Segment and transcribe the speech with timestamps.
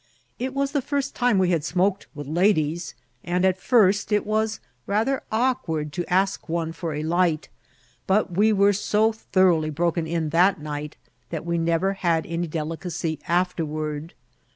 [0.39, 4.59] It was the first time we had smoked with ladies, and, at first, it was
[4.87, 7.49] rather awkward to ask one for a light;
[8.07, 10.97] but we were so thoroughly broken in that night
[11.29, 14.15] that we never had any delicacy afterward.